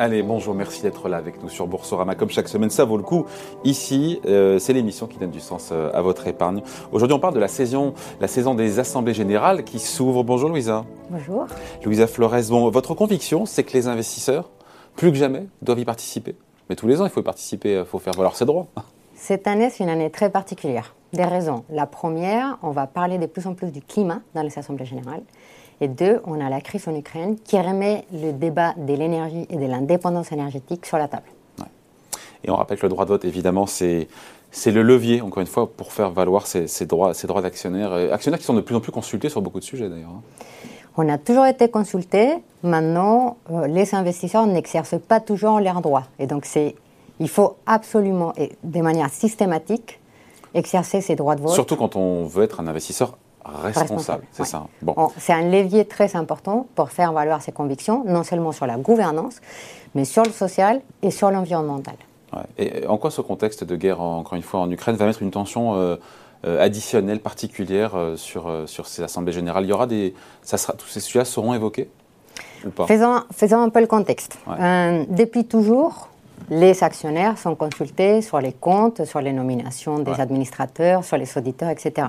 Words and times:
Allez, 0.00 0.24
bonjour, 0.24 0.56
merci 0.56 0.82
d'être 0.82 1.08
là 1.08 1.18
avec 1.18 1.40
nous 1.40 1.48
sur 1.48 1.68
Boursorama. 1.68 2.16
Comme 2.16 2.28
chaque 2.28 2.48
semaine, 2.48 2.68
ça 2.68 2.84
vaut 2.84 2.96
le 2.96 3.04
coup. 3.04 3.26
Ici, 3.62 4.20
euh, 4.26 4.58
c'est 4.58 4.72
l'émission 4.72 5.06
qui 5.06 5.18
donne 5.18 5.30
du 5.30 5.38
sens 5.38 5.68
euh, 5.70 5.88
à 5.94 6.02
votre 6.02 6.26
épargne. 6.26 6.62
Aujourd'hui, 6.90 7.14
on 7.14 7.20
parle 7.20 7.34
de 7.34 7.38
la 7.38 7.46
saison, 7.46 7.94
la 8.20 8.26
saison 8.26 8.56
des 8.56 8.80
assemblées 8.80 9.14
générales 9.14 9.62
qui 9.62 9.78
s'ouvre. 9.78 10.24
Bonjour 10.24 10.48
Louisa. 10.48 10.84
Bonjour. 11.10 11.46
Louisa 11.84 12.08
Flores, 12.08 12.48
bon, 12.50 12.68
votre 12.70 12.94
conviction, 12.94 13.46
c'est 13.46 13.62
que 13.62 13.72
les 13.72 13.86
investisseurs, 13.86 14.50
plus 14.96 15.12
que 15.12 15.16
jamais, 15.16 15.46
doivent 15.62 15.78
y 15.78 15.84
participer. 15.84 16.34
Mais 16.68 16.74
tous 16.74 16.88
les 16.88 17.00
ans, 17.00 17.04
il 17.04 17.10
faut 17.10 17.20
y 17.20 17.24
participer, 17.24 17.78
il 17.78 17.84
faut 17.84 18.00
faire 18.00 18.14
valoir 18.14 18.34
ses 18.34 18.46
droits. 18.46 18.66
Cette 19.14 19.46
année, 19.46 19.70
c'est 19.70 19.84
une 19.84 19.90
année 19.90 20.10
très 20.10 20.28
particulière. 20.28 20.96
Des 21.12 21.24
raisons. 21.24 21.62
La 21.70 21.86
première, 21.86 22.58
on 22.64 22.72
va 22.72 22.88
parler 22.88 23.18
de 23.18 23.26
plus 23.26 23.46
en 23.46 23.54
plus 23.54 23.70
du 23.70 23.80
climat 23.80 24.22
dans 24.34 24.42
les 24.42 24.58
assemblées 24.58 24.86
générales. 24.86 25.22
Et 25.80 25.88
deux, 25.88 26.20
on 26.24 26.40
a 26.40 26.48
la 26.48 26.60
crise 26.60 26.86
en 26.88 26.94
Ukraine 26.94 27.36
qui 27.44 27.58
remet 27.58 28.04
le 28.12 28.32
débat 28.32 28.74
de 28.76 28.94
l'énergie 28.94 29.46
et 29.50 29.56
de 29.56 29.66
l'indépendance 29.66 30.32
énergétique 30.32 30.86
sur 30.86 30.98
la 30.98 31.08
table. 31.08 31.26
Et 32.46 32.50
on 32.50 32.56
rappelle 32.56 32.78
que 32.78 32.84
le 32.84 32.90
droit 32.90 33.06
de 33.06 33.10
vote, 33.10 33.24
évidemment, 33.24 33.66
c'est 33.66 34.06
c'est 34.54 34.70
le 34.70 34.82
levier, 34.82 35.20
encore 35.20 35.40
une 35.40 35.48
fois, 35.48 35.68
pour 35.68 35.92
faire 35.92 36.10
valoir 36.10 36.46
ces, 36.46 36.86
droits, 36.86 37.12
ces 37.12 37.26
droits 37.26 37.42
d'actionnaires. 37.42 37.92
Actionnaires 38.12 38.38
qui 38.38 38.44
sont 38.44 38.54
de 38.54 38.60
plus 38.60 38.76
en 38.76 38.80
plus 38.80 38.92
consultés 38.92 39.28
sur 39.28 39.42
beaucoup 39.42 39.58
de 39.58 39.64
sujets, 39.64 39.88
d'ailleurs. 39.88 40.10
Hein. 40.10 40.22
On 40.96 41.08
a 41.08 41.18
toujours 41.18 41.44
été 41.44 41.68
consultés. 41.68 42.36
Maintenant, 42.62 43.36
euh, 43.50 43.66
les 43.66 43.96
investisseurs 43.96 44.46
n'exercent 44.46 45.00
pas 45.08 45.18
toujours 45.18 45.58
leurs 45.58 45.80
droits. 45.80 46.04
Et 46.20 46.28
donc, 46.28 46.44
c'est, 46.44 46.76
il 47.18 47.28
faut 47.28 47.56
absolument, 47.66 48.32
et 48.36 48.52
de 48.62 48.80
manière 48.80 49.10
systématique, 49.10 49.98
exercer 50.54 51.00
ces 51.00 51.16
droits 51.16 51.34
de 51.34 51.42
vote. 51.42 51.54
Surtout 51.54 51.74
quand 51.74 51.96
on 51.96 52.24
veut 52.24 52.44
être 52.44 52.60
un 52.60 52.68
investisseur 52.68 53.18
responsable, 53.44 54.24
c'est 54.32 54.44
ça. 54.44 54.66
Bon. 54.82 54.94
C'est 55.18 55.32
un 55.32 55.48
levier 55.48 55.84
très 55.84 56.16
important 56.16 56.66
pour 56.74 56.90
faire 56.90 57.12
valoir 57.12 57.42
ses 57.42 57.52
convictions, 57.52 58.04
non 58.06 58.22
seulement 58.22 58.52
sur 58.52 58.66
la 58.66 58.76
gouvernance, 58.76 59.40
mais 59.94 60.04
sur 60.04 60.22
le 60.22 60.30
social 60.30 60.80
et 61.02 61.10
sur 61.10 61.30
l'environnemental. 61.30 61.94
Et 62.58 62.86
en 62.86 62.96
quoi 62.96 63.10
ce 63.10 63.20
contexte 63.20 63.64
de 63.64 63.76
guerre, 63.76 64.00
encore 64.00 64.34
une 64.34 64.42
fois, 64.42 64.60
en 64.60 64.70
Ukraine, 64.70 64.96
va 64.96 65.06
mettre 65.06 65.22
une 65.22 65.30
tension 65.30 65.74
euh, 65.74 65.96
euh, 66.46 66.60
additionnelle, 66.60 67.20
particulière 67.20 67.92
euh, 67.94 68.16
sur, 68.16 68.50
sur 68.66 68.86
ces 68.86 69.02
assemblées 69.02 69.32
générales? 69.32 69.64
Il 69.64 69.70
y 69.70 69.72
aura 69.72 69.86
des, 69.86 70.14
ça 70.42 70.56
sera, 70.56 70.72
tous 70.72 70.88
ces 70.88 71.00
sujets 71.00 71.24
seront 71.24 71.54
évoqués 71.54 71.88
ou 72.66 72.70
pas? 72.70 72.86
Faisons, 72.86 73.22
faisons 73.32 73.60
un 73.60 73.68
peu 73.68 73.80
le 73.80 73.86
contexte. 73.86 74.38
depuis 75.08 75.44
toujours, 75.44 76.08
les 76.50 76.82
actionnaires 76.82 77.38
sont 77.38 77.54
consultés 77.54 78.20
sur 78.20 78.40
les 78.40 78.52
comptes, 78.52 79.04
sur 79.04 79.20
les 79.20 79.32
nominations 79.32 79.98
des 79.98 80.20
administrateurs, 80.20 81.04
sur 81.04 81.16
les 81.16 81.38
auditeurs, 81.38 81.70
etc. 81.70 82.08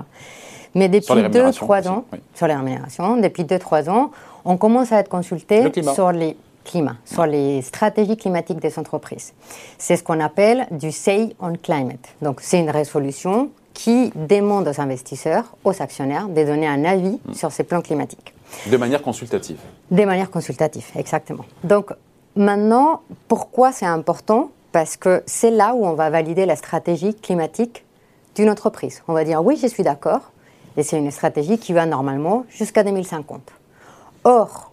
Mais 0.76 0.90
depuis 0.90 1.14
2-3 1.14 1.88
ans, 1.88 2.04
sur 2.34 2.46
les 2.46 2.54
rémunérations, 2.54 3.16
depuis 3.16 3.44
2-3 3.44 3.88
ans, 3.88 4.10
on 4.44 4.58
commence 4.58 4.92
à 4.92 5.00
être 5.00 5.08
consulté 5.08 5.72
sur 5.94 6.12
les 6.12 6.36
climats, 6.64 6.96
sur 7.06 7.24
les 7.24 7.62
stratégies 7.62 8.18
climatiques 8.18 8.60
des 8.60 8.78
entreprises. 8.78 9.32
C'est 9.78 9.96
ce 9.96 10.02
qu'on 10.02 10.20
appelle 10.20 10.66
du 10.70 10.92
Say 10.92 11.34
on 11.40 11.54
Climate. 11.54 12.06
Donc 12.20 12.40
c'est 12.42 12.60
une 12.60 12.68
résolution 12.68 13.48
qui 13.72 14.12
demande 14.14 14.68
aux 14.68 14.80
investisseurs, 14.80 15.44
aux 15.64 15.80
actionnaires, 15.80 16.28
de 16.28 16.44
donner 16.44 16.66
un 16.66 16.84
avis 16.84 17.20
hmm. 17.24 17.32
sur 17.34 17.52
ces 17.52 17.64
plans 17.64 17.80
climatiques. 17.80 18.34
De 18.70 18.76
manière 18.76 19.02
consultative. 19.02 19.58
De 19.90 20.04
manière 20.04 20.30
consultative, 20.30 20.86
exactement. 20.94 21.44
Donc 21.64 21.92
maintenant, 22.36 23.00
pourquoi 23.28 23.72
c'est 23.72 23.86
important? 23.86 24.50
Parce 24.72 24.98
que 24.98 25.22
c'est 25.24 25.50
là 25.50 25.74
où 25.74 25.86
on 25.86 25.94
va 25.94 26.10
valider 26.10 26.44
la 26.44 26.56
stratégie 26.56 27.14
climatique 27.14 27.84
d'une 28.34 28.50
entreprise. 28.50 29.02
On 29.08 29.14
va 29.14 29.24
dire 29.24 29.42
oui, 29.42 29.58
je 29.60 29.66
suis 29.66 29.82
d'accord, 29.82 30.32
et 30.76 30.82
c'est 30.82 30.98
une 30.98 31.10
stratégie 31.10 31.58
qui 31.58 31.72
va 31.72 31.86
normalement 31.86 32.44
jusqu'à 32.48 32.82
2050. 32.82 33.40
Or, 34.24 34.70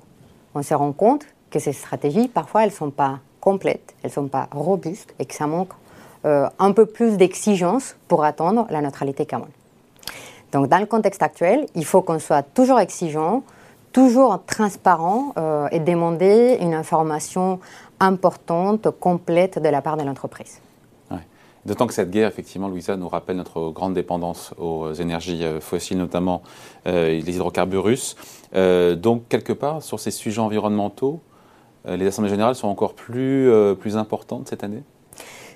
on 0.55 0.61
se 0.61 0.73
rend 0.73 0.91
compte 0.91 1.25
que 1.49 1.59
ces 1.59 1.73
stratégies, 1.73 2.27
parfois, 2.27 2.63
elles 2.63 2.69
ne 2.69 2.75
sont 2.75 2.91
pas 2.91 3.19
complètes, 3.39 3.93
elles 4.03 4.09
ne 4.09 4.13
sont 4.13 4.27
pas 4.27 4.47
robustes 4.51 5.13
et 5.19 5.25
que 5.25 5.33
ça 5.33 5.47
manque 5.47 5.69
euh, 6.25 6.47
un 6.59 6.71
peu 6.71 6.85
plus 6.85 7.17
d'exigence 7.17 7.95
pour 8.07 8.23
atteindre 8.23 8.65
la 8.69 8.81
neutralité 8.81 9.25
carbone. 9.25 9.51
Donc, 10.51 10.67
dans 10.67 10.79
le 10.79 10.85
contexte 10.85 11.23
actuel, 11.23 11.65
il 11.75 11.85
faut 11.85 12.01
qu'on 12.01 12.19
soit 12.19 12.43
toujours 12.43 12.79
exigeant, 12.79 13.43
toujours 13.91 14.41
transparent 14.45 15.33
euh, 15.37 15.67
et 15.71 15.79
demander 15.79 16.57
une 16.61 16.73
information 16.73 17.59
importante, 17.99 18.89
complète 18.99 19.59
de 19.59 19.69
la 19.69 19.81
part 19.81 19.97
de 19.97 20.03
l'entreprise. 20.03 20.59
D'autant 21.65 21.87
que 21.87 21.93
cette 21.93 22.11
guerre, 22.11 22.27
effectivement, 22.27 22.67
Louisa, 22.67 22.97
nous 22.97 23.07
rappelle 23.07 23.37
notre 23.37 23.69
grande 23.69 23.93
dépendance 23.93 24.53
aux 24.57 24.91
énergies 24.91 25.45
euh, 25.45 25.61
fossiles, 25.61 25.97
notamment 25.97 26.41
euh, 26.87 27.07
les 27.07 27.35
hydrocarbures 27.35 27.85
russes. 27.85 28.17
Euh, 28.53 28.95
donc, 28.95 29.29
quelque 29.29 29.53
part, 29.53 29.81
sur 29.81 29.99
ces 29.99 30.11
sujets 30.11 30.41
environnementaux, 30.41 31.21
les 31.85 32.07
assemblées 32.07 32.29
générales 32.29 32.55
sont 32.55 32.69
encore 32.69 32.93
plus, 32.93 33.51
plus 33.77 33.97
importantes 33.97 34.47
cette 34.47 34.63
année? 34.63 34.83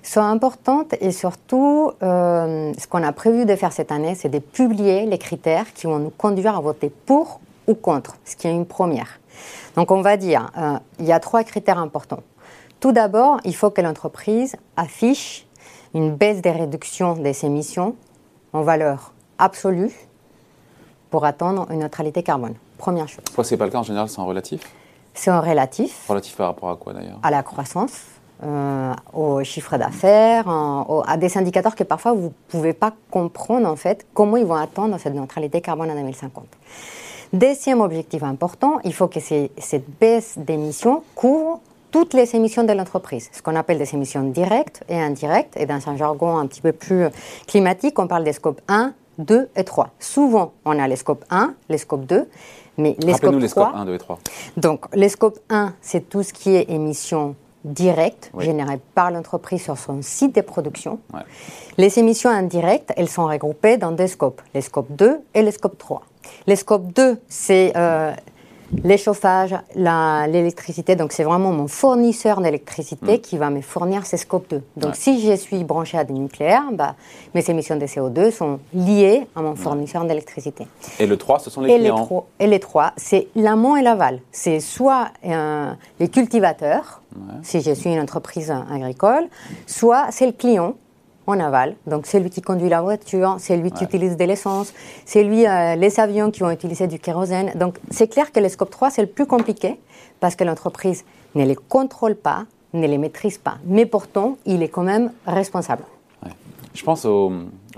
Sont 0.04 0.20
importantes 0.20 0.94
et 1.00 1.14
surtout, 1.14 1.94
ce 2.02 2.88
qu'on 2.90 3.02
a 3.02 3.14
prévu 3.14 3.46
de 3.46 3.56
faire 3.56 3.72
cette 3.72 3.94
année, 3.94 4.14
c'est 4.14 4.28
de 4.28 4.40
publier 4.40 5.06
les 5.06 5.20
critères 5.20 5.72
qui 5.74 5.88
vont 5.88 6.00
nous 6.00 6.10
conduire 6.10 6.58
à 6.58 6.60
voter 6.60 6.92
pour 7.06 7.40
ou 7.66 7.76
contre, 7.76 8.18
ce 8.26 8.36
qui 8.36 8.46
est 8.46 8.52
une 8.52 8.66
première. 8.66 9.22
Donc 9.78 9.90
on 9.90 10.02
va 10.02 10.18
dire, 10.18 10.52
il 11.00 11.06
y 11.06 11.14
a 11.14 11.22
trois 11.22 11.46
critères 11.46 11.78
importants. 11.78 12.24
Tout 12.82 12.92
d'abord, 12.92 13.40
il 13.46 13.56
faut 13.56 13.70
que 13.70 13.80
l'entreprise 13.80 14.58
affiche 14.76 15.47
une 15.98 16.16
baisse 16.16 16.42
des 16.42 16.52
réductions 16.52 17.14
des 17.16 17.44
émissions 17.44 17.96
en 18.54 18.62
valeur 18.62 19.14
absolue 19.40 19.92
pour 21.10 21.26
atteindre 21.26 21.66
une 21.72 21.80
neutralité 21.80 22.22
carbone. 22.22 22.54
Première 22.78 23.08
chose. 23.08 23.24
Pourquoi 23.26 23.44
ce 23.44 23.54
n'est 23.54 23.58
pas 23.58 23.66
le 23.66 23.72
cas 23.72 23.80
en 23.80 23.84
général, 23.84 24.08
c'est 24.08 24.20
en 24.20 24.28
relatif? 24.28 24.62
C'est 25.14 25.32
en 25.32 25.42
relatif. 25.42 26.06
Relatif 26.08 26.36
par 26.36 26.48
rapport 26.48 26.70
à 26.70 26.76
quoi 26.76 26.94
d'ailleurs? 26.94 27.20
À 27.24 27.32
la 27.32 27.42
croissance, 27.42 28.00
euh, 28.44 28.94
au 29.14 29.44
chiffre 29.44 29.78
d'affaires, 29.78 30.48
à 30.48 31.18
des 31.18 31.36
indicateurs 31.38 31.76
que 31.76 31.84
parfois 31.84 32.14
vous 32.14 32.26
ne 32.26 32.30
pouvez 32.50 32.74
pas 32.74 32.94
comprendre 33.10 33.68
en 33.68 33.76
fait 33.76 34.06
comment 34.14 34.38
ils 34.38 34.46
vont 34.46 34.56
atteindre 34.56 35.00
cette 35.00 35.16
neutralité 35.16 35.62
carbone 35.62 35.90
en 35.90 35.96
2050. 35.96 36.46
Deuxième 37.34 37.82
objectif 37.82 38.22
important, 38.22 38.80
il 38.84 38.94
faut 38.94 39.08
que 39.08 39.20
cette 39.20 40.00
baisse 40.00 40.38
d'émissions 40.38 41.04
couvre 41.16 41.62
toutes 41.92 42.14
les 42.14 42.36
émissions 42.36 42.64
de 42.64 42.74
l'entreprise, 42.74 43.30
ce 43.32 43.42
qu'on 43.42 43.56
appelle 43.56 43.78
des 43.78 43.94
émissions 43.94 44.24
directes 44.24 44.84
et 44.90 45.00
indirectes, 45.00 45.56
et 45.58 45.66
dans 45.66 45.88
un 45.90 45.96
jargon 45.96 46.38
un 46.38 46.48
petit 46.48 46.62
peu 46.62 46.72
plus 46.72 47.06
climatique, 47.48 47.98
on 48.00 48.08
parle 48.08 48.24
des 48.24 48.34
scopes 48.34 48.62
1, 48.68 48.94
2 49.20 49.50
et 49.56 49.64
3. 49.64 49.90
Souvent, 50.00 50.54
on 50.66 50.78
a 50.78 50.88
les 50.88 50.96
scopes 50.96 51.26
1, 51.30 51.54
les 51.70 51.78
scopes 51.78 52.06
2, 52.06 52.28
mais 52.78 52.96
les 53.00 53.14
scopes 53.14 53.32
3... 53.32 53.40
les 53.40 53.48
scopes 53.48 53.76
1, 53.76 53.86
2 53.86 53.94
et 53.94 53.98
3. 53.98 54.20
Donc, 54.58 54.86
les 54.94 55.10
scopes 55.10 55.40
1, 55.50 55.74
c'est 55.82 56.10
tout 56.10 56.24
ce 56.24 56.34
qui 56.34 56.56
est 56.56 56.70
émissions 56.70 57.36
directes 57.64 58.32
générées 58.40 58.80
par 58.96 59.12
l'entreprise 59.12 59.62
sur 59.62 59.78
son 59.78 60.02
site 60.02 60.36
de 60.36 60.42
production. 60.42 61.00
Les 61.78 62.00
émissions 62.00 62.30
indirectes, 62.30 62.94
elles 62.96 63.10
sont 63.10 63.26
regroupées 63.26 63.78
dans 63.78 63.92
deux 63.92 64.08
scopes, 64.08 64.42
les 64.54 64.62
scopes 64.62 64.92
2 64.92 65.20
et 65.34 65.42
les 65.42 65.52
scopes 65.52 65.78
3. 65.78 66.02
Les 66.46 66.56
scopes 66.56 66.94
2, 66.94 67.20
c'est 67.28 67.74
euh, 67.76 68.14
les 68.84 68.98
chauffages, 68.98 69.56
l'électricité. 69.76 70.96
Donc, 70.96 71.12
c'est 71.12 71.24
vraiment 71.24 71.52
mon 71.52 71.68
fournisseur 71.68 72.42
d'électricité 72.42 73.18
mm. 73.18 73.22
qui 73.22 73.38
va 73.38 73.50
me 73.50 73.62
fournir 73.62 74.06
ces 74.06 74.18
scopes 74.18 74.50
2. 74.50 74.62
Donc, 74.78 74.96
si 74.96 75.26
je 75.26 75.36
suis 75.36 75.64
branché 75.64 75.98
à 75.98 76.04
du 76.04 76.14
nucléaire, 76.14 76.64
bah, 76.72 76.96
mes 77.34 77.50
émissions 77.50 77.76
de 77.76 77.86
CO2 77.86 78.32
sont 78.32 78.60
liées 78.74 79.28
à 79.36 79.42
mon 79.42 79.56
fournisseur 79.56 80.06
d'électricité. 80.06 80.68
Et 81.00 81.06
le 81.06 81.18
3, 81.18 81.40
ce 81.40 81.50
sont 81.50 81.62
les 81.62 81.74
et 81.74 81.80
clients 81.80 82.26
Et 82.40 82.48
les 82.48 82.60
3, 82.60 82.94
c'est 82.98 83.28
l'amont 83.36 83.76
et 83.76 83.82
l'aval. 83.82 84.20
C'est 84.32 84.60
soit 84.60 85.08
euh, 85.26 85.72
les 86.00 86.10
cultivateurs, 86.10 87.02
si 87.42 87.62
je 87.62 87.72
suis 87.72 87.92
une 87.92 88.00
entreprise 88.00 88.54
agricole, 88.72 89.28
soit 89.66 90.08
c'est 90.12 90.26
le 90.26 90.32
client 90.34 90.76
en 91.28 91.40
aval. 91.40 91.76
Donc 91.86 92.06
c'est 92.06 92.20
lui 92.20 92.30
qui 92.30 92.42
conduit 92.42 92.70
la 92.70 92.82
voiture, 92.82 93.36
c'est 93.40 93.58
lui 93.58 93.72
qui 93.72 93.84
utilise 93.84 94.18
de 94.18 94.24
l'essence, 94.24 94.74
c'est 95.06 95.24
lui 95.24 95.46
euh, 95.46 95.76
les 95.76 96.00
avions 96.00 96.32
qui 96.32 96.40
vont 96.40 96.52
utiliser 96.52 96.88
du 96.88 97.00
kérosène. 97.00 97.52
Donc 97.56 97.78
c'est 97.92 98.08
clair 98.08 98.32
que 98.32 98.40
le 98.40 98.50
scope 98.50 98.70
3 98.70 98.90
c'est 98.90 99.02
le 99.02 99.08
plus 99.08 99.26
compliqué 99.26 99.80
parce 100.20 100.36
que 100.36 100.44
l'entreprise 100.44 101.04
ne 101.36 101.46
les 101.46 101.56
contrôle 101.56 102.16
pas, 102.16 102.46
ne 102.74 102.88
les 102.88 102.98
maîtrise 102.98 103.38
pas. 103.38 103.58
Mais 103.66 103.86
pourtant, 103.86 104.38
il 104.46 104.64
est 104.64 104.70
quand 104.70 104.84
même 104.84 105.12
responsable. 105.26 105.84
Je 106.74 106.84
pense 106.84 107.06
aux, 107.06 107.32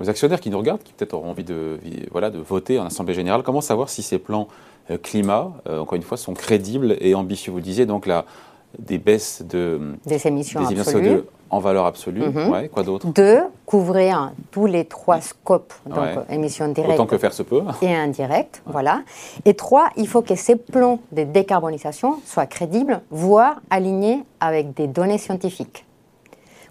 actionnaires 0.07 0.41
qui 0.41 0.49
nous 0.49 0.57
regardent, 0.57 0.83
qui 0.83 0.91
peut-être 0.91 1.13
auront 1.13 1.29
envie 1.29 1.45
de, 1.45 1.79
voilà, 2.11 2.29
de 2.29 2.37
voter 2.37 2.79
en 2.79 2.85
Assemblée 2.85 3.13
Générale. 3.13 3.43
Comment 3.43 3.61
savoir 3.61 3.87
si 3.87 4.03
ces 4.03 4.19
plans 4.19 4.49
euh, 4.91 4.97
climat, 4.97 5.53
euh, 5.69 5.79
encore 5.79 5.95
une 5.95 6.03
fois, 6.03 6.17
sont 6.17 6.33
crédibles 6.33 6.97
et 6.99 7.15
ambitieux? 7.15 7.53
Vous 7.53 7.61
disiez 7.61 7.85
donc 7.85 8.05
la, 8.05 8.25
des 8.77 8.97
baisses 8.97 9.41
de, 9.41 9.95
des 10.05 10.27
émissions, 10.27 10.61
des 10.61 10.73
émissions 10.73 10.99
CO2 10.99 11.23
en 11.49 11.59
valeur 11.59 11.85
absolue. 11.85 12.21
Mhm. 12.21 12.69
quoi 12.69 12.83
d'autre? 12.83 13.07
Deux, 13.07 13.41
couvrir 13.65 14.31
tous 14.51 14.65
les 14.67 14.85
trois 14.85 15.19
scopes, 15.21 15.73
donc 15.85 16.07
émissions 16.29 16.67
directes. 16.67 16.93
Autant 16.93 17.07
que 17.07 17.17
faire 17.17 17.33
se 17.33 17.43
peut. 17.43 17.63
Et 17.81 17.93
indirectes, 17.93 18.61
voilà. 18.65 19.01
Et 19.45 19.55
trois, 19.55 19.89
il 19.97 20.07
faut 20.07 20.21
que 20.21 20.35
ces 20.35 20.55
plans 20.55 20.99
de 21.11 21.23
décarbonisation 21.23 22.19
soient 22.25 22.45
crédibles, 22.45 23.01
voire 23.09 23.61
alignés 23.69 24.23
avec 24.39 24.73
des 24.75 24.87
données 24.87 25.17
scientifiques. 25.17 25.85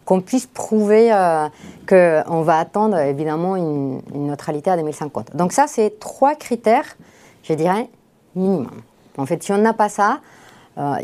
Qu'on 0.04 0.20
puisse 0.22 0.46
prouver 0.46 1.12
euh, 1.12 1.48
qu'on 1.86 2.40
va 2.42 2.58
attendre 2.58 2.96
évidemment 2.96 3.56
une, 3.56 4.00
une 4.14 4.28
neutralité 4.28 4.70
à 4.70 4.76
2050. 4.76 5.36
Donc 5.36 5.52
ça, 5.52 5.66
c'est 5.66 5.98
trois 5.98 6.34
critères, 6.34 6.96
je 7.42 7.52
dirais, 7.52 7.88
minimum. 8.34 8.70
En 9.18 9.26
fait, 9.26 9.42
si 9.42 9.52
on 9.52 9.58
n'a 9.58 9.74
pas 9.74 9.90
ça, 9.90 10.20
Euh, 10.20 10.37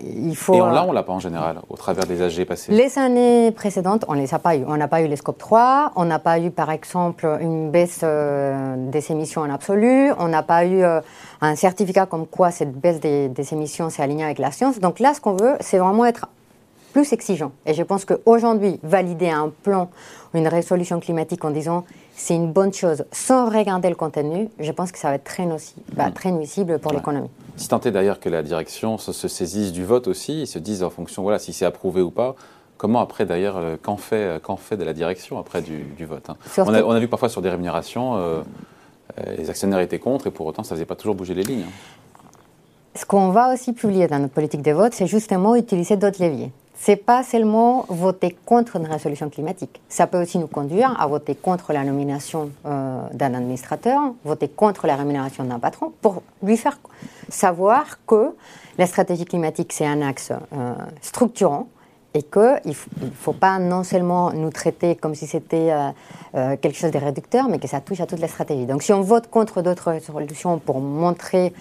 il 0.03 0.37
faut, 0.37 0.55
Et 0.55 0.61
on 0.61 0.71
l'a, 0.71 0.85
on 0.85 0.93
l'a 0.93 1.03
pas 1.03 1.13
en 1.13 1.19
général, 1.19 1.61
au 1.69 1.77
travers 1.77 2.07
des 2.07 2.23
AG 2.23 2.45
passés 2.45 2.73
Les 2.73 2.99
années 2.99 3.51
précédentes, 3.51 4.05
on 4.09 4.13
les 4.13 4.33
a 4.33 4.39
pas 4.39 4.57
eu. 4.57 4.65
On 4.67 4.77
n'a 4.77 4.89
pas 4.89 5.03
eu 5.03 5.09
les 5.09 5.17
Scope 5.17 5.39
3, 5.39 5.93
on 5.97 6.05
n'a 6.05 6.19
pas 6.19 6.39
eu 6.39 6.51
par 6.51 6.71
exemple 6.71 7.27
une 7.41 7.71
baisse 7.71 8.01
euh, 8.03 8.77
des 8.91 9.11
émissions 9.11 9.41
en 9.43 9.51
absolu, 9.51 10.13
on 10.19 10.29
n'a 10.29 10.43
pas 10.43 10.65
eu 10.65 10.83
euh, 10.83 11.01
un 11.41 11.57
certificat 11.57 12.07
comme 12.07 12.27
quoi 12.27 12.51
cette 12.51 12.73
baisse 12.73 13.01
des, 13.01 13.29
des 13.29 13.53
émissions 13.53 13.91
s'est 13.91 14.03
alignée 14.03 14.25
avec 14.25 14.39
la 14.39 14.53
science. 14.53 14.79
Donc 14.79 15.01
là, 15.01 15.13
ce 15.15 15.21
qu'on 15.21 15.35
veut, 15.37 15.57
c'est 15.61 15.79
vraiment 15.79 16.05
être 16.05 16.29
plus 16.95 17.13
exigeant. 17.13 17.51
Et 17.67 17.75
je 17.75 17.83
pense 17.83 18.05
qu'aujourd'hui, 18.05 18.79
valider 18.85 19.29
un 19.29 19.53
plan 19.65 19.91
ou 20.33 20.39
une 20.39 20.47
résolution 20.47 21.01
climatique 21.01 21.45
en 21.45 21.51
disant 21.51 21.85
c'est 22.17 22.37
une 22.37 22.53
bonne 22.53 22.73
chose 22.73 23.05
sans 23.11 23.51
regarder 23.51 23.89
le 23.89 23.97
contenu, 23.97 24.49
je 24.61 24.71
pense 24.71 24.93
que 24.93 24.99
ça 24.99 25.09
va 25.09 25.17
être 25.17 25.25
très, 25.25 25.47
bah, 25.95 26.13
très 26.13 26.31
nuisible 26.31 26.79
pour 26.79 26.93
l'économie. 26.93 27.29
Si 27.57 27.69
tant 27.69 27.81
est 27.81 27.91
d'ailleurs 27.91 28.21
que 28.21 28.29
la 28.29 28.45
direction 28.45 28.97
se, 28.97 29.13
se, 29.13 29.27
saisisse 29.27 29.73
du 29.73 29.85
vote 29.85 30.07
aussi, 30.07 30.43
ils 30.43 30.47
se 30.47 30.61
disent 30.61 30.85
en 30.85 30.91
fonction, 30.91 31.25
voilà, 31.25 31.41
si 31.41 31.53
c'est 31.53 31.65
approuvé 31.65 32.01
ou 32.01 32.13
pas, 32.13 32.37
comment 32.79 33.01
après 33.01 33.27
d'ailleurs, 33.27 33.57
euh, 33.57 33.77
qu'en 33.81 33.97
fait, 33.97 34.17
euh, 34.17 34.39
qu'en 34.39 34.57
fait 34.57 34.77
de 34.77 34.85
la 34.85 34.93
direction 34.93 35.41
après 35.41 35.63
du, 35.63 35.83
du 35.97 36.07
vote 36.07 36.31
hein? 36.31 36.37
on, 36.59 36.75
a, 36.75 36.83
on, 36.83 36.93
a, 36.93 37.01
vu 37.01 37.09
parfois 37.09 37.29
sur 37.29 37.43
des 37.43 37.51
rémunérations, 37.51 38.17
euh, 38.17 38.43
les 39.37 39.51
actionnaires 39.51 39.81
étaient 39.81 39.99
contre 39.99 40.29
et 40.29 40.31
pour 40.31 40.47
autant 40.47 40.63
ça 40.63 40.75
ne 40.75 40.77
faisait 40.77 40.87
pas 40.87 40.95
toujours 40.95 41.17
bouger 41.17 41.35
les 41.35 41.43
lignes. 41.43 41.65
Hein. 41.67 41.73
Ce 42.95 43.05
qu'on 43.05 43.31
va 43.31 43.53
aussi 43.53 43.73
publier 43.73 44.07
dans 44.07 44.21
notre 44.21 44.35
politique 44.35 44.63
de 44.63 44.71
vote, 44.71 44.95
c'est 44.95 45.09
justement 45.09 45.57
utiliser 45.57 45.97
d'autres 45.97 46.23
leviers 46.23 46.53
c'est 46.75 46.97
pas 46.97 47.23
seulement 47.23 47.87
voter 47.89 48.37
contre 48.45 48.77
une 48.77 48.87
résolution 48.87 49.31
climatique. 49.31 49.81
Ça 49.89 50.07
peut 50.07 50.21
aussi 50.21 50.39
nous 50.39 50.47
conduire 50.47 50.95
à 51.01 51.07
voter 51.07 51.35
contre 51.35 51.73
la 51.73 51.85
nomination 51.85 52.51
euh, 52.67 53.01
d'un 53.13 53.35
administrateur, 53.35 54.01
voter 54.25 54.49
contre 54.49 54.87
la 54.87 54.97
rémunération 54.97 55.45
d'un 55.45 55.59
patron, 55.59 55.93
pour 56.01 56.23
lui 56.43 56.57
faire 56.57 56.79
savoir 57.29 58.05
que 58.07 58.35
la 58.77 58.87
stratégie 58.87 59.25
climatique, 59.25 59.73
c'est 59.73 59.87
un 59.87 60.03
axe 60.03 60.33
euh, 60.33 60.75
structurant 61.01 61.69
et 62.15 62.23
qu'il 62.23 62.75
ne 63.01 63.11
faut 63.11 63.33
pas 63.33 63.59
non 63.59 63.83
seulement 63.83 64.33
nous 64.33 64.51
traiter 64.51 64.95
comme 64.95 65.17
si 65.17 65.27
c'était 65.27 65.73
euh, 65.73 65.91
euh, 66.37 66.57
quelque 66.57 66.79
chose 66.79 66.93
de 66.93 66.99
réducteur, 66.99 67.49
mais 67.49 67.59
que 67.59 67.67
ça 67.67 67.81
touche 67.81 68.01
à 68.01 68.07
toute 68.07 68.21
la 68.21 68.29
stratégie. 68.29 68.67
Donc 68.67 68.85
si 68.85 68.93
on 68.93 69.03
vote 69.03 69.29
contre 69.29 69.63
d'autres 69.63 69.91
résolutions 69.91 70.59
pour 70.61 70.81
montrer 70.81 71.53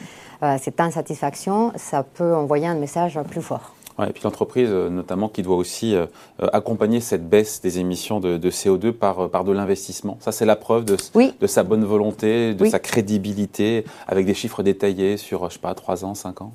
euh, 0.43 0.57
cette 0.61 0.79
insatisfaction, 0.79 1.73
ça 1.75 2.03
peut 2.03 2.35
envoyer 2.35 2.67
un 2.67 2.75
message 2.75 3.19
plus 3.29 3.41
fort. 3.41 3.72
Ouais, 3.99 4.09
et 4.09 4.13
puis 4.13 4.23
l'entreprise, 4.23 4.69
euh, 4.71 4.89
notamment, 4.89 5.29
qui 5.29 5.43
doit 5.43 5.55
aussi 5.55 5.95
euh, 5.95 6.05
accompagner 6.51 6.99
cette 6.99 7.29
baisse 7.29 7.61
des 7.61 7.79
émissions 7.79 8.19
de, 8.19 8.37
de 8.37 8.49
CO2 8.49 8.91
par, 8.91 9.29
par 9.29 9.43
de 9.43 9.51
l'investissement. 9.51 10.17
Ça, 10.19 10.31
c'est 10.31 10.45
la 10.45 10.55
preuve 10.55 10.85
de, 10.85 10.97
oui. 11.13 11.33
de, 11.39 11.47
sa 11.47 11.63
bonne 11.63 11.85
volonté, 11.85 12.53
de 12.53 12.63
oui. 12.63 12.69
sa 12.69 12.79
crédibilité, 12.79 13.85
avec 14.07 14.25
des 14.25 14.33
chiffres 14.33 14.63
détaillés 14.63 15.17
sur, 15.17 15.49
je 15.49 15.53
sais 15.53 15.59
pas, 15.59 15.73
3 15.73 16.05
ans, 16.05 16.15
5 16.15 16.41
ans 16.41 16.51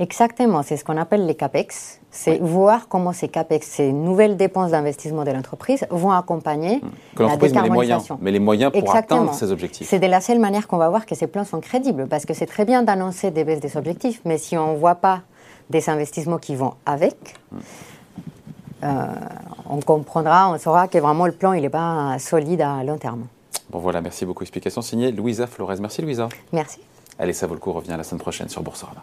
Exactement, 0.00 0.62
c'est 0.62 0.76
ce 0.76 0.84
qu'on 0.84 0.96
appelle 0.96 1.26
les 1.26 1.34
CAPEX. 1.34 2.00
C'est 2.10 2.32
oui. 2.32 2.38
voir 2.40 2.86
comment 2.88 3.12
ces 3.12 3.26
CAPEX, 3.28 3.66
ces 3.66 3.92
nouvelles 3.92 4.36
dépenses 4.36 4.70
d'investissement 4.70 5.24
de 5.24 5.32
l'entreprise, 5.32 5.86
vont 5.90 6.12
accompagner 6.12 6.80
que 7.16 7.24
la 7.24 7.36
met 7.36 7.36
les 7.36 7.50
moyens, 7.50 7.52
décarbonisation. 7.52 8.18
mais 8.22 8.30
les 8.30 8.38
moyens 8.38 8.70
pour 8.72 8.80
Exactement. 8.80 9.22
atteindre 9.22 9.34
ces 9.34 9.50
objectifs. 9.50 9.88
C'est 9.88 9.98
de 9.98 10.06
la 10.06 10.20
seule 10.20 10.38
manière 10.38 10.68
qu'on 10.68 10.76
va 10.76 10.88
voir 10.88 11.04
que 11.04 11.16
ces 11.16 11.26
plans 11.26 11.44
sont 11.44 11.60
crédibles, 11.60 12.06
parce 12.06 12.26
que 12.26 12.32
c'est 12.32 12.46
très 12.46 12.64
bien 12.64 12.82
d'annoncer 12.84 13.32
des 13.32 13.42
baisses 13.42 13.60
des 13.60 13.76
objectifs, 13.76 14.20
mais 14.24 14.38
si 14.38 14.56
on 14.56 14.74
ne 14.74 14.78
voit 14.78 14.94
pas 14.94 15.22
des 15.70 15.88
investissements 15.90 16.38
qui 16.38 16.54
vont 16.54 16.74
avec, 16.86 17.34
euh, 18.82 19.06
on 19.68 19.80
comprendra, 19.80 20.50
on 20.50 20.58
saura 20.58 20.88
que 20.88 20.98
vraiment 20.98 21.26
le 21.26 21.32
plan 21.32 21.52
il 21.52 21.62
n'est 21.62 21.68
pas 21.70 22.18
solide 22.18 22.60
à 22.60 22.82
long 22.84 22.98
terme. 22.98 23.26
Bon 23.70 23.78
voilà, 23.78 24.00
merci 24.00 24.24
beaucoup. 24.24 24.44
Explication 24.44 24.80
signée 24.80 25.12
Louisa 25.12 25.46
Flores. 25.46 25.74
Merci 25.80 26.00
Louisa. 26.02 26.28
Merci. 26.52 26.80
Allez, 27.18 27.32
ça 27.32 27.46
vaut 27.46 27.54
le 27.54 27.60
coup, 27.60 27.72
revient 27.72 27.94
la 27.96 28.04
semaine 28.04 28.20
prochaine 28.20 28.48
sur 28.48 28.62
Boursorama. 28.62 29.02